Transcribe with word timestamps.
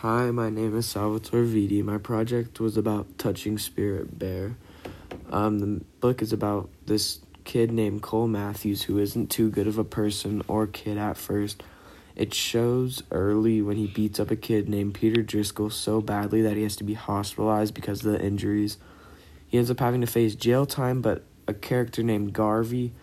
Hi, 0.00 0.30
my 0.30 0.48
name 0.48 0.74
is 0.78 0.86
Salvatore 0.86 1.42
Viti. 1.42 1.82
My 1.82 1.98
project 1.98 2.58
was 2.58 2.78
about 2.78 3.18
touching 3.18 3.58
Spirit 3.58 4.18
Bear. 4.18 4.56
Um, 5.30 5.58
the 5.58 5.84
book 6.00 6.22
is 6.22 6.32
about 6.32 6.70
this 6.86 7.18
kid 7.44 7.70
named 7.70 8.00
Cole 8.00 8.26
Matthews 8.26 8.84
who 8.84 8.98
isn't 8.98 9.26
too 9.26 9.50
good 9.50 9.66
of 9.66 9.76
a 9.76 9.84
person 9.84 10.40
or 10.48 10.66
kid 10.66 10.96
at 10.96 11.18
first. 11.18 11.62
It 12.16 12.32
shows 12.32 13.02
early 13.10 13.60
when 13.60 13.76
he 13.76 13.88
beats 13.88 14.18
up 14.18 14.30
a 14.30 14.36
kid 14.36 14.70
named 14.70 14.94
Peter 14.94 15.22
Driscal 15.22 15.70
so 15.70 16.00
badly 16.00 16.40
that 16.40 16.56
he 16.56 16.62
has 16.62 16.76
to 16.76 16.84
be 16.84 16.94
hospitalized 16.94 17.74
because 17.74 18.02
of 18.02 18.12
the 18.12 18.24
injuries. 18.24 18.78
He 19.48 19.58
ends 19.58 19.70
up 19.70 19.80
having 19.80 20.00
to 20.00 20.06
face 20.06 20.34
jail 20.34 20.64
time, 20.64 21.02
but 21.02 21.24
a 21.46 21.52
character 21.52 22.02
named 22.02 22.32
Garvey 22.32 22.94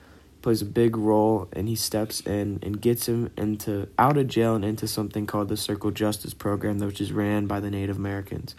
plays 0.48 0.62
a 0.62 0.66
big 0.66 0.96
role 0.96 1.50
and 1.52 1.68
he 1.68 1.76
steps 1.76 2.22
in 2.22 2.58
and 2.64 2.80
gets 2.80 3.10
him 3.10 3.30
into 3.36 3.86
out 4.00 4.16
of 4.16 4.30
jail 4.30 4.56
and 4.56 4.64
into 4.64 4.88
something 4.88 5.28
called 5.28 5.50
the 5.50 5.58
Circle 5.58 5.92
Justice 5.92 6.34
Program, 6.34 6.80
which 6.80 7.02
is 7.02 7.12
ran 7.12 7.48
by 7.48 7.60
the 7.60 7.70
Native 7.70 7.98
Americans. 7.98 8.56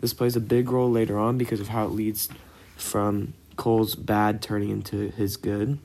This 0.00 0.14
plays 0.14 0.36
a 0.36 0.40
big 0.40 0.70
role 0.70 0.88
later 0.88 1.18
on 1.18 1.36
because 1.36 1.58
of 1.58 1.66
how 1.66 1.86
it 1.86 1.90
leads 1.90 2.28
from 2.76 3.34
Cole's 3.56 3.96
bad 3.96 4.42
turning 4.42 4.70
into 4.70 5.10
his 5.10 5.36
good. 5.36 5.80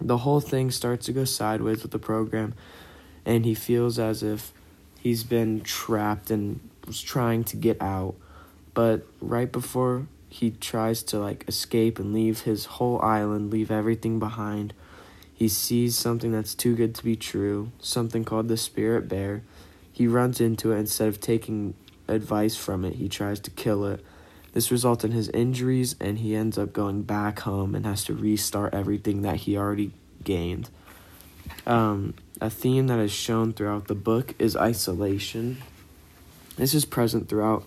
The 0.00 0.18
whole 0.18 0.38
thing 0.38 0.70
starts 0.70 1.06
to 1.06 1.12
go 1.12 1.24
sideways 1.24 1.82
with 1.82 1.90
the 1.90 1.98
program, 1.98 2.54
and 3.26 3.44
he 3.44 3.56
feels 3.56 3.98
as 3.98 4.22
if 4.22 4.52
he's 5.00 5.24
been 5.24 5.60
trapped 5.62 6.30
and 6.30 6.60
was 6.86 7.02
trying 7.02 7.42
to 7.42 7.56
get 7.56 7.82
out. 7.82 8.14
But 8.74 9.08
right 9.20 9.50
before 9.50 10.06
he 10.28 10.50
tries 10.50 11.02
to 11.04 11.18
like 11.18 11.44
escape 11.48 11.98
and 11.98 12.12
leave 12.12 12.42
his 12.42 12.66
whole 12.66 13.00
island, 13.02 13.50
leave 13.50 13.70
everything 13.70 14.18
behind. 14.18 14.74
He 15.34 15.48
sees 15.48 15.96
something 15.96 16.32
that's 16.32 16.54
too 16.54 16.74
good 16.74 16.94
to 16.96 17.04
be 17.04 17.16
true, 17.16 17.70
something 17.80 18.24
called 18.24 18.48
the 18.48 18.56
spirit 18.56 19.08
bear. 19.08 19.42
He 19.92 20.06
runs 20.06 20.40
into 20.40 20.72
it 20.72 20.78
instead 20.78 21.08
of 21.08 21.20
taking 21.20 21.74
advice 22.06 22.56
from 22.56 22.84
it, 22.84 22.94
he 22.94 23.08
tries 23.08 23.40
to 23.40 23.50
kill 23.50 23.84
it. 23.84 24.04
This 24.52 24.70
results 24.70 25.04
in 25.04 25.12
his 25.12 25.28
injuries 25.30 25.94
and 26.00 26.18
he 26.18 26.34
ends 26.34 26.58
up 26.58 26.72
going 26.72 27.02
back 27.02 27.40
home 27.40 27.74
and 27.74 27.84
has 27.86 28.04
to 28.04 28.14
restart 28.14 28.74
everything 28.74 29.22
that 29.22 29.36
he 29.36 29.56
already 29.56 29.92
gained. 30.24 30.70
Um, 31.66 32.14
a 32.40 32.50
theme 32.50 32.86
that 32.88 32.98
is 32.98 33.12
shown 33.12 33.52
throughout 33.52 33.88
the 33.88 33.94
book 33.94 34.34
is 34.38 34.56
isolation. 34.56 35.58
This 36.56 36.74
is 36.74 36.84
present 36.84 37.28
throughout 37.28 37.64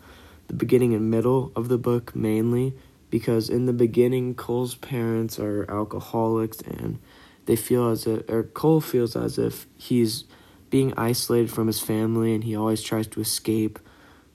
the 0.52 0.58
beginning 0.58 0.94
and 0.94 1.10
middle 1.10 1.52
of 1.56 1.70
the 1.70 1.78
book 1.78 2.14
mainly 2.14 2.74
because 3.10 3.50
in 3.50 3.66
the 3.68 3.74
beginning 3.74 4.36
Cole's 4.36 4.76
parents 4.76 5.40
are 5.40 5.66
alcoholics 5.72 6.60
and 6.60 7.00
they 7.46 7.56
feel 7.56 7.90
as 7.90 8.06
if 8.06 8.30
or 8.30 8.44
Cole 8.44 8.82
feels 8.82 9.16
as 9.16 9.38
if 9.38 9.66
he's 9.78 10.26
being 10.70 10.94
isolated 10.98 11.50
from 11.50 11.68
his 11.68 11.80
family 11.80 12.36
and 12.36 12.44
he 12.44 12.56
always 12.56 12.84
tries 12.84 13.08
to 13.08 13.22
escape 13.22 13.80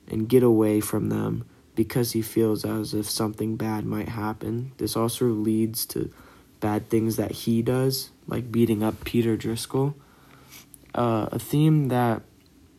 and 0.07 0.27
get 0.27 0.41
away 0.41 0.79
from 0.79 1.09
them 1.09 1.45
because 1.75 2.13
he 2.13 2.21
feels 2.23 2.65
as 2.65 2.95
if 2.95 3.07
something 3.07 3.55
bad 3.55 3.85
might 3.85 4.09
happen. 4.09 4.71
This 4.77 4.95
also 4.95 5.27
leads 5.27 5.85
to 5.87 6.11
bad 6.59 6.89
things 6.89 7.17
that 7.17 7.31
he 7.31 7.61
does, 7.61 8.09
like 8.25 8.51
beating 8.51 8.81
up 8.81 9.03
Peter 9.03 9.37
Driscal. 9.37 9.93
Uh, 10.95 11.29
a 11.31 11.37
theme 11.37 11.89
that 11.89 12.23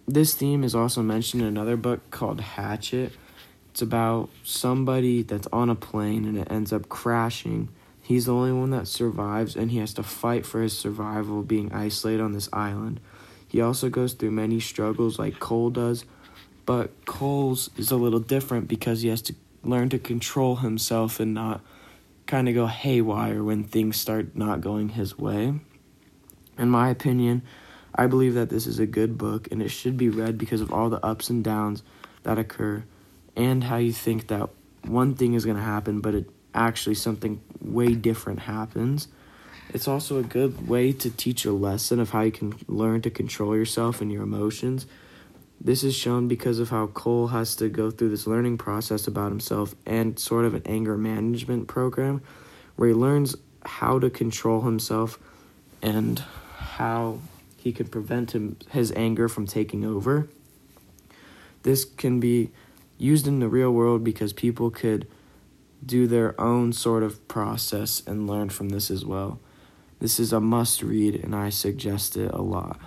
this 0.08 0.34
theme 0.34 0.64
is 0.64 0.74
also 0.74 1.02
mentioned 1.02 1.42
in 1.42 1.48
another 1.48 1.76
book 1.76 2.10
called 2.10 2.40
Hatchet, 2.40 3.12
it's 3.70 3.82
about 3.82 4.30
somebody 4.42 5.22
that's 5.22 5.46
on 5.52 5.70
a 5.70 5.74
plane 5.74 6.24
and 6.24 6.38
it 6.38 6.50
ends 6.50 6.72
up 6.72 6.88
crashing. 6.88 7.68
He's 8.02 8.26
the 8.26 8.34
only 8.34 8.52
one 8.52 8.70
that 8.70 8.88
survives 8.88 9.54
and 9.54 9.70
he 9.70 9.78
has 9.78 9.94
to 9.94 10.02
fight 10.02 10.46
for 10.46 10.62
his 10.62 10.76
survival 10.76 11.42
being 11.42 11.72
isolated 11.72 12.22
on 12.22 12.32
this 12.32 12.48
island. 12.52 13.00
He 13.46 13.60
also 13.60 13.88
goes 13.88 14.14
through 14.14 14.32
many 14.32 14.60
struggles 14.60 15.18
like 15.18 15.38
Cole 15.38 15.70
does, 15.70 16.04
but 16.66 17.04
Cole's 17.06 17.70
is 17.76 17.90
a 17.90 17.96
little 17.96 18.20
different 18.20 18.68
because 18.68 19.02
he 19.02 19.08
has 19.08 19.22
to 19.22 19.34
learn 19.62 19.88
to 19.90 19.98
control 19.98 20.56
himself 20.56 21.20
and 21.20 21.34
not 21.34 21.60
kind 22.26 22.48
of 22.48 22.54
go 22.54 22.66
haywire 22.66 23.42
when 23.42 23.64
things 23.64 23.98
start 23.98 24.36
not 24.36 24.60
going 24.60 24.90
his 24.90 25.18
way. 25.18 25.54
In 26.58 26.68
my 26.68 26.90
opinion, 26.90 27.42
I 27.94 28.06
believe 28.06 28.34
that 28.34 28.50
this 28.50 28.66
is 28.66 28.78
a 28.78 28.86
good 28.86 29.16
book 29.16 29.48
and 29.50 29.62
it 29.62 29.70
should 29.70 29.96
be 29.96 30.08
read 30.08 30.36
because 30.36 30.60
of 30.60 30.72
all 30.72 30.90
the 30.90 31.04
ups 31.04 31.30
and 31.30 31.42
downs 31.42 31.82
that 32.24 32.38
occur 32.38 32.84
and 33.38 33.64
how 33.64 33.76
you 33.76 33.92
think 33.92 34.26
that 34.26 34.50
one 34.82 35.14
thing 35.14 35.34
is 35.34 35.44
going 35.44 35.56
to 35.56 35.62
happen, 35.62 36.00
but 36.00 36.14
it 36.14 36.28
actually 36.54 36.96
something 36.96 37.40
way 37.60 37.94
different 37.94 38.40
happens. 38.40 39.08
It's 39.72 39.86
also 39.86 40.18
a 40.18 40.22
good 40.22 40.66
way 40.66 40.92
to 40.92 41.10
teach 41.10 41.44
a 41.44 41.52
lesson 41.52 42.00
of 42.00 42.10
how 42.10 42.22
you 42.22 42.32
can 42.32 42.54
learn 42.66 43.00
to 43.02 43.10
control 43.10 43.54
yourself 43.54 44.00
and 44.00 44.10
your 44.10 44.24
emotions. 44.24 44.86
This 45.60 45.84
is 45.84 45.94
shown 45.94 46.26
because 46.26 46.58
of 46.58 46.70
how 46.70 46.88
Cole 46.88 47.28
has 47.28 47.54
to 47.56 47.68
go 47.68 47.90
through 47.90 48.08
this 48.08 48.26
learning 48.26 48.58
process 48.58 49.06
about 49.06 49.30
himself 49.30 49.74
and 49.86 50.18
sort 50.18 50.44
of 50.44 50.54
an 50.54 50.62
anger 50.66 50.96
management 50.96 51.68
program 51.68 52.22
where 52.76 52.88
he 52.88 52.94
learns 52.94 53.36
how 53.64 53.98
to 53.98 54.10
control 54.10 54.62
himself 54.62 55.18
and 55.82 56.24
how 56.56 57.20
he 57.56 57.72
can 57.72 57.86
prevent 57.86 58.32
him, 58.32 58.56
his 58.70 58.92
anger 58.92 59.28
from 59.28 59.46
taking 59.46 59.84
over. 59.84 60.28
This 61.62 61.84
can 61.84 62.20
be 62.20 62.50
used 62.98 63.26
in 63.26 63.38
the 63.38 63.48
real 63.48 63.70
world 63.70 64.04
because 64.04 64.32
people 64.32 64.70
could 64.70 65.06
do 65.84 66.06
their 66.06 66.38
own 66.40 66.72
sort 66.72 67.02
of 67.02 67.26
process 67.28 68.02
and 68.06 68.26
learn 68.26 68.48
from 68.48 68.70
this 68.70 68.90
as 68.90 69.04
well. 69.04 69.40
This 70.00 70.20
is 70.20 70.32
a 70.32 70.40
must 70.40 70.82
read, 70.82 71.14
and 71.14 71.34
I 71.34 71.50
suggest 71.50 72.16
it 72.16 72.30
a 72.32 72.42
lot. 72.42 72.80